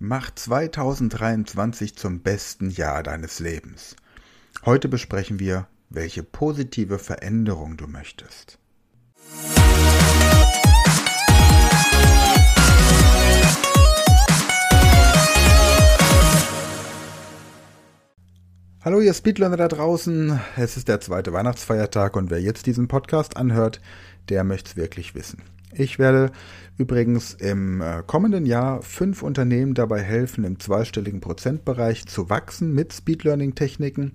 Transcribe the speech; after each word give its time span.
Mach 0.00 0.32
2023 0.32 1.96
zum 1.96 2.20
besten 2.20 2.70
Jahr 2.70 3.02
deines 3.02 3.40
Lebens. 3.40 3.96
Heute 4.64 4.88
besprechen 4.88 5.40
wir, 5.40 5.66
welche 5.90 6.22
positive 6.22 7.00
Veränderung 7.00 7.76
du 7.76 7.88
möchtest. 7.88 8.60
Hallo 18.84 19.00
ihr 19.00 19.12
Speedlearner 19.12 19.56
da 19.56 19.66
draußen, 19.66 20.38
es 20.56 20.76
ist 20.76 20.86
der 20.86 21.00
zweite 21.00 21.32
Weihnachtsfeiertag 21.32 22.14
und 22.14 22.30
wer 22.30 22.40
jetzt 22.40 22.66
diesen 22.66 22.86
Podcast 22.86 23.36
anhört, 23.36 23.80
der 24.28 24.44
möchte 24.44 24.70
es 24.70 24.76
wirklich 24.76 25.16
wissen. 25.16 25.42
Ich 25.72 25.98
werde 25.98 26.30
übrigens 26.78 27.34
im 27.34 27.80
äh, 27.80 28.02
kommenden 28.06 28.46
Jahr 28.46 28.82
fünf 28.82 29.22
Unternehmen 29.22 29.74
dabei 29.74 30.00
helfen, 30.00 30.44
im 30.44 30.58
zweistelligen 30.58 31.20
Prozentbereich 31.20 32.06
zu 32.06 32.30
wachsen 32.30 32.72
mit 32.74 32.92
Speed 32.92 33.24
Learning 33.24 33.54
Techniken. 33.54 34.12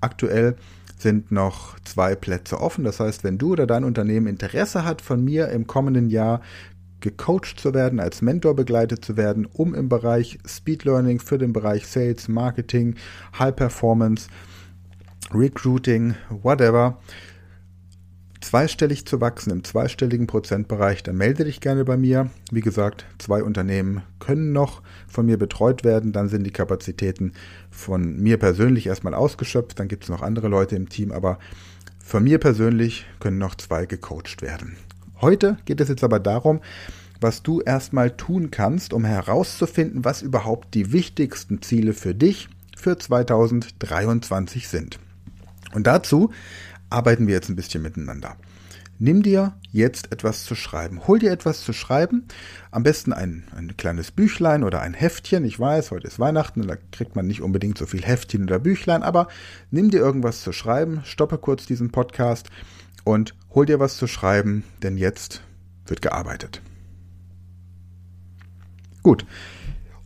Aktuell 0.00 0.56
sind 0.98 1.32
noch 1.32 1.78
zwei 1.80 2.14
Plätze 2.14 2.60
offen. 2.60 2.84
Das 2.84 3.00
heißt, 3.00 3.24
wenn 3.24 3.38
du 3.38 3.52
oder 3.52 3.66
dein 3.66 3.84
Unternehmen 3.84 4.28
Interesse 4.28 4.84
hat, 4.84 5.02
von 5.02 5.24
mir 5.24 5.48
im 5.48 5.66
kommenden 5.66 6.08
Jahr 6.08 6.40
gecoacht 7.00 7.58
zu 7.58 7.74
werden, 7.74 7.98
als 7.98 8.22
Mentor 8.22 8.54
begleitet 8.54 9.04
zu 9.04 9.16
werden, 9.16 9.46
um 9.46 9.74
im 9.74 9.88
Bereich 9.88 10.38
Speed 10.46 10.84
Learning 10.84 11.18
für 11.18 11.38
den 11.38 11.52
Bereich 11.52 11.88
Sales, 11.88 12.28
Marketing, 12.28 12.94
High 13.36 13.56
Performance, 13.56 14.28
Recruiting, 15.34 16.14
whatever, 16.42 16.98
zweistellig 18.42 19.06
zu 19.06 19.20
wachsen, 19.20 19.50
im 19.50 19.64
zweistelligen 19.64 20.26
Prozentbereich, 20.26 21.02
dann 21.02 21.16
melde 21.16 21.44
dich 21.44 21.60
gerne 21.60 21.84
bei 21.84 21.96
mir. 21.96 22.30
Wie 22.50 22.60
gesagt, 22.60 23.06
zwei 23.18 23.42
Unternehmen 23.42 24.02
können 24.18 24.52
noch 24.52 24.82
von 25.08 25.26
mir 25.26 25.38
betreut 25.38 25.84
werden. 25.84 26.12
Dann 26.12 26.28
sind 26.28 26.44
die 26.44 26.50
Kapazitäten 26.50 27.32
von 27.70 28.16
mir 28.18 28.38
persönlich 28.38 28.86
erstmal 28.86 29.14
ausgeschöpft. 29.14 29.78
Dann 29.78 29.88
gibt 29.88 30.04
es 30.04 30.10
noch 30.10 30.22
andere 30.22 30.48
Leute 30.48 30.76
im 30.76 30.88
Team, 30.88 31.12
aber 31.12 31.38
von 31.98 32.24
mir 32.24 32.38
persönlich 32.38 33.06
können 33.20 33.38
noch 33.38 33.54
zwei 33.54 33.86
gecoacht 33.86 34.42
werden. 34.42 34.76
Heute 35.20 35.56
geht 35.64 35.80
es 35.80 35.88
jetzt 35.88 36.04
aber 36.04 36.18
darum, 36.18 36.60
was 37.20 37.42
du 37.42 37.60
erstmal 37.60 38.10
tun 38.10 38.50
kannst, 38.50 38.92
um 38.92 39.04
herauszufinden, 39.04 40.04
was 40.04 40.22
überhaupt 40.22 40.74
die 40.74 40.92
wichtigsten 40.92 41.62
Ziele 41.62 41.92
für 41.92 42.14
dich 42.14 42.48
für 42.76 42.98
2023 42.98 44.68
sind. 44.68 44.98
Und 45.74 45.86
dazu 45.86 46.30
arbeiten 46.92 47.26
wir 47.26 47.34
jetzt 47.34 47.48
ein 47.48 47.56
bisschen 47.56 47.82
miteinander. 47.82 48.36
Nimm 48.98 49.22
dir 49.22 49.54
jetzt 49.72 50.12
etwas 50.12 50.44
zu 50.44 50.54
schreiben. 50.54 51.08
Hol 51.08 51.18
dir 51.18 51.32
etwas 51.32 51.64
zu 51.64 51.72
schreiben. 51.72 52.28
Am 52.70 52.84
besten 52.84 53.12
ein, 53.12 53.44
ein 53.56 53.76
kleines 53.76 54.12
Büchlein 54.12 54.62
oder 54.62 54.80
ein 54.80 54.94
Heftchen. 54.94 55.44
Ich 55.44 55.58
weiß, 55.58 55.90
heute 55.90 56.06
ist 56.06 56.20
Weihnachten, 56.20 56.66
da 56.68 56.76
kriegt 56.92 57.16
man 57.16 57.26
nicht 57.26 57.42
unbedingt 57.42 57.78
so 57.78 57.86
viel 57.86 58.02
Heftchen 58.02 58.44
oder 58.44 58.60
Büchlein, 58.60 59.02
aber 59.02 59.26
nimm 59.72 59.90
dir 59.90 59.98
irgendwas 59.98 60.42
zu 60.42 60.52
schreiben, 60.52 61.00
stoppe 61.04 61.38
kurz 61.38 61.66
diesen 61.66 61.90
Podcast 61.90 62.48
und 63.02 63.34
hol 63.50 63.66
dir 63.66 63.80
was 63.80 63.96
zu 63.96 64.06
schreiben, 64.06 64.62
denn 64.82 64.96
jetzt 64.96 65.42
wird 65.86 66.00
gearbeitet. 66.00 66.62
Gut. 69.02 69.26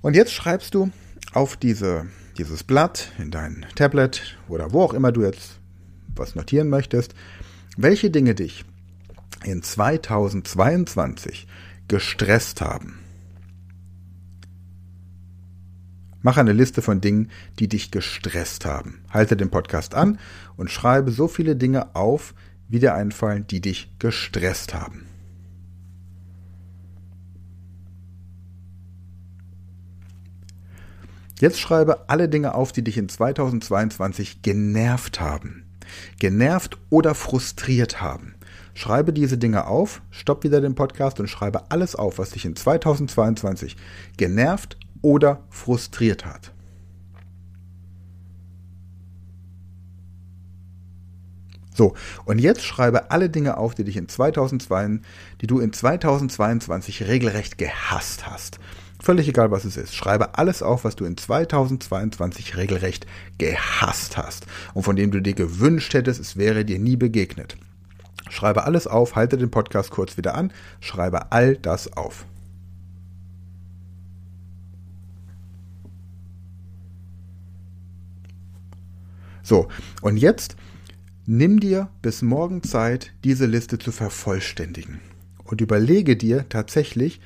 Und 0.01 0.17
jetzt 0.17 0.33
schreibst 0.33 0.75
du 0.75 0.91
auf 1.35 1.59
diese, 1.59 2.07
dieses 2.39 2.65
Blatt 2.65 3.13
in 3.19 3.31
dein 3.31 3.67
Tablet 3.75 4.39
oder 4.49 4.73
wo 4.73 4.83
auch 4.83 4.95
immer 4.95 5.13
du 5.13 5.23
jetzt 5.23 5.59
was 6.19 6.35
notieren 6.35 6.69
möchtest, 6.69 7.15
welche 7.77 8.11
Dinge 8.11 8.35
dich 8.35 8.65
in 9.45 9.63
2022 9.63 11.47
gestresst 11.89 12.61
haben. 12.61 12.99
Mach 16.23 16.37
eine 16.39 16.53
Liste 16.53 16.83
von 16.83 17.01
Dingen, 17.01 17.31
die 17.61 17.69
dich 17.69 17.93
gestresst 17.93 18.67
haben. 18.67 19.05
Halte 19.11 19.37
den 19.37 19.51
Podcast 19.51 19.95
an 19.95 20.19
und 20.57 20.73
schreibe 20.73 21.13
so 21.13 21.29
viele 21.29 21.55
Dinge 21.55 21.95
auf, 21.95 22.35
wie 22.69 22.81
dir 22.81 22.95
einfallen, 22.95 23.47
die 23.47 23.61
dich 23.61 23.93
gestresst 24.01 24.75
haben. 24.75 25.07
Jetzt 31.39 31.61
schreibe 31.61 32.09
alle 32.09 32.29
Dinge 32.29 32.55
auf, 32.55 32.73
die 32.73 32.83
dich 32.83 32.97
in 32.97 33.09
2022 33.09 34.43
genervt 34.43 35.21
haben 35.21 35.66
genervt 36.19 36.79
oder 36.91 37.15
frustriert 37.15 38.01
haben. 38.01 38.35
Schreibe 38.75 39.13
diese 39.13 39.39
Dinge 39.39 39.67
auf, 39.67 40.03
stopp 40.11 40.45
wieder 40.45 40.61
den 40.61 40.75
Podcast 40.75 41.19
und 41.19 41.29
schreibe 41.29 41.71
alles 41.71 41.97
auf, 41.97 42.19
was 42.19 42.31
dich 42.31 42.45
in 42.45 42.57
2022 42.57 43.77
genervt 44.17 44.77
oder 45.01 45.41
frustriert 45.49 46.27
hat. 46.27 46.53
So, 51.77 51.95
und 52.25 52.39
jetzt 52.39 52.65
schreibe 52.65 53.11
alle 53.11 53.29
Dinge 53.29 53.59
auf, 53.59 53.75
die 53.75 53.85
dich 53.85 53.99
in 53.99 54.09
2002, 54.09 55.01
die 55.43 55.47
du 55.47 55.59
in 55.59 55.75
2022 55.75 57.07
regelrecht 57.07 57.59
gehasst 57.59 58.27
hast. 58.27 58.59
Völlig 58.99 59.29
egal, 59.29 59.51
was 59.51 59.65
es 59.65 59.77
ist. 59.77 59.95
Schreibe 59.95 60.39
alles 60.39 60.63
auf, 60.63 60.85
was 60.85 60.97
du 60.97 61.05
in 61.05 61.17
2022 61.17 62.57
regelrecht 62.57 63.07
gehasst 63.39 64.17
hast 64.17 64.47
und 64.75 64.83
von 64.83 64.97
dem 64.97 65.11
du 65.11 65.21
dir 65.21 65.35
gewünscht 65.35 65.95
hättest, 65.95 66.21
es 66.21 66.37
wäre 66.37 66.65
dir 66.65 66.79
nie 66.79 66.97
begegnet. 66.97 67.57
Schreibe 68.31 68.65
alles 68.65 68.87
auf, 68.87 69.15
halte 69.15 69.37
den 69.37 69.51
Podcast 69.51 69.91
kurz 69.91 70.17
wieder 70.17 70.35
an, 70.35 70.53
schreibe 70.81 71.31
all 71.31 71.57
das 71.57 71.93
auf. 71.93 72.27
So, 79.43 79.69
und 80.01 80.17
jetzt 80.17 80.57
nimm 81.27 81.61
dir 81.61 81.89
bis 82.03 82.23
morgen 82.23 82.65
Zeit, 82.65 83.13
diese 83.23 83.47
Liste 83.47 83.79
zu 83.79 83.93
vervollständigen 83.93 85.01
und 85.47 85.61
überlege 85.61 86.17
dir 86.17 86.49
tatsächlich, 86.49 87.21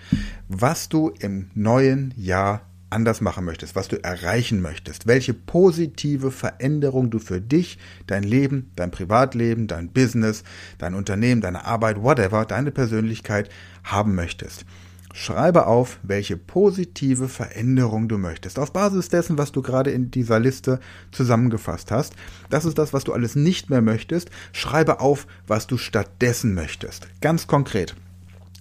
was 0.48 0.88
du 0.88 1.12
im 1.20 1.50
neuen 1.54 2.14
Jahr 2.16 2.62
anders 2.90 3.20
machen 3.20 3.44
möchtest, 3.44 3.76
was 3.76 3.88
du 3.88 4.02
erreichen 4.02 4.60
möchtest, 4.60 5.06
welche 5.06 5.32
positive 5.32 6.30
Veränderung 6.30 7.10
du 7.10 7.18
für 7.18 7.40
dich, 7.40 7.78
dein 8.06 8.24
Leben, 8.24 8.70
dein 8.76 8.90
Privatleben, 8.90 9.68
dein 9.68 9.88
Business, 9.88 10.42
dein 10.78 10.94
Unternehmen, 10.94 11.40
deine 11.40 11.64
Arbeit, 11.64 12.02
whatever, 12.02 12.44
deine 12.44 12.72
Persönlichkeit 12.72 13.48
haben 13.84 14.14
möchtest. 14.14 14.64
Schreibe 15.12 15.66
auf, 15.66 15.98
welche 16.02 16.36
positive 16.36 17.28
Veränderung 17.28 18.08
du 18.08 18.16
möchtest. 18.16 18.60
Auf 18.60 18.72
Basis 18.72 19.08
dessen, 19.08 19.38
was 19.38 19.50
du 19.50 19.60
gerade 19.60 19.90
in 19.90 20.12
dieser 20.12 20.38
Liste 20.38 20.78
zusammengefasst 21.10 21.90
hast. 21.90 22.14
Das 22.48 22.64
ist 22.64 22.78
das, 22.78 22.92
was 22.92 23.02
du 23.02 23.12
alles 23.12 23.34
nicht 23.34 23.70
mehr 23.70 23.82
möchtest. 23.82 24.30
Schreibe 24.52 25.00
auf, 25.00 25.26
was 25.48 25.66
du 25.66 25.78
stattdessen 25.78 26.54
möchtest. 26.54 27.08
Ganz 27.20 27.48
konkret. 27.48 27.96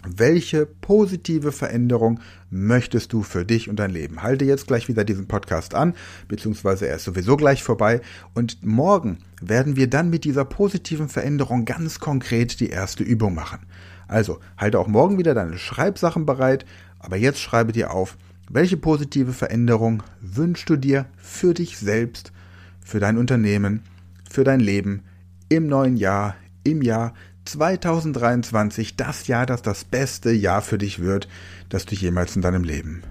Welche 0.08 0.66
positive 0.66 1.52
Veränderung 1.52 2.22
möchtest 2.50 3.12
du 3.12 3.22
für 3.22 3.44
dich 3.44 3.70
und 3.70 3.78
dein 3.80 3.92
Leben? 3.92 4.24
Halte 4.24 4.46
jetzt 4.46 4.68
gleich 4.68 4.88
wieder 4.88 5.04
diesen 5.04 5.28
Podcast 5.28 5.76
an, 5.76 5.94
beziehungsweise 6.30 6.88
er 6.88 6.96
ist 6.96 7.04
sowieso 7.04 7.36
gleich 7.36 7.64
vorbei. 7.64 8.00
Und 8.34 8.64
morgen 8.66 9.18
werden 9.42 9.76
wir 9.76 9.90
dann 9.90 10.10
mit 10.10 10.24
dieser 10.24 10.46
positiven 10.46 11.10
Veränderung 11.10 11.66
ganz 11.66 12.00
konkret 12.00 12.62
die 12.62 12.70
erste 12.70 13.04
Übung 13.04 13.36
machen. 13.36 13.60
Also 14.08 14.40
halte 14.58 14.80
auch 14.80 14.88
morgen 14.88 15.18
wieder 15.18 15.34
deine 15.34 15.58
Schreibsachen 15.58 16.26
bereit, 16.26 16.66
aber 17.00 17.18
jetzt 17.18 17.40
schreibe 17.40 17.74
dir 17.74 17.92
auf, 17.92 18.18
welche 18.50 18.78
positive 18.78 19.34
Veränderung 19.34 20.02
wünschst 20.22 20.70
du 20.70 20.78
dir 20.78 21.08
für 21.18 21.54
dich 21.54 21.78
selbst, 21.78 22.32
für 22.80 23.02
dein 23.02 23.18
Unternehmen, 23.18 23.84
für 24.30 24.46
dein 24.46 24.62
Leben 24.62 25.04
im 25.50 25.68
neuen 25.68 25.98
Jahr, 25.98 26.36
im 26.64 26.82
Jahr 26.82 27.14
2023 27.52 28.96
das 28.96 29.28
Jahr, 29.28 29.46
das 29.46 29.62
das 29.62 29.84
beste 29.84 30.32
Jahr 30.32 30.62
für 30.62 30.78
dich 30.78 31.00
wird, 31.00 31.28
das 31.70 31.86
du 31.86 31.96
jemals 31.96 32.36
in 32.36 32.42
deinem 32.42 32.64
Leben 32.64 33.04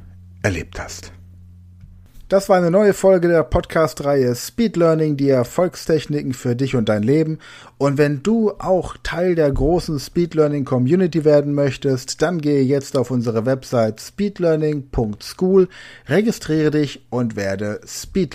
erlebt 0.42 0.80
hast. 0.80 1.12
Das 2.28 2.50
war 2.50 2.58
eine 2.58 2.70
neue 2.70 2.92
Folge 2.92 3.28
der 3.28 3.42
Podcast-Reihe 3.42 4.34
Speed 4.34 4.76
Learning, 4.76 5.16
die 5.16 5.30
Erfolgstechniken 5.30 6.34
für 6.34 6.54
dich 6.54 6.76
und 6.76 6.90
dein 6.90 7.02
Leben. 7.02 7.38
Und 7.78 7.96
wenn 7.96 8.22
du 8.22 8.52
auch 8.58 8.98
Teil 9.02 9.34
der 9.34 9.50
großen 9.50 9.98
Speed 9.98 10.34
Learning 10.34 10.66
Community 10.66 11.24
werden 11.24 11.54
möchtest, 11.54 12.20
dann 12.20 12.42
gehe 12.42 12.62
jetzt 12.62 12.98
auf 12.98 13.10
unsere 13.10 13.46
Website 13.46 14.02
speedlearning.school, 14.02 15.70
registriere 16.06 16.70
dich 16.70 17.06
und 17.08 17.34
werde 17.34 17.80
Speed 17.86 18.34